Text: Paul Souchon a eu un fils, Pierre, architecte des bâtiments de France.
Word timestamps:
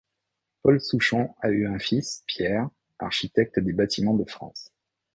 Paul 0.63 0.81
Souchon 0.81 1.35
a 1.41 1.51
eu 1.51 1.67
un 1.67 1.77
fils, 1.77 2.23
Pierre, 2.25 2.67
architecte 2.97 3.59
des 3.59 3.71
bâtiments 3.71 4.15
de 4.17 4.27
France. 4.27 4.71